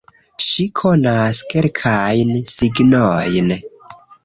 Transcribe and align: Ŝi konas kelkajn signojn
Ŝi 0.47 0.63
konas 0.79 1.41
kelkajn 1.51 2.33
signojn 2.55 3.55